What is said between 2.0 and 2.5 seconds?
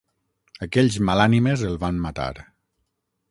matar.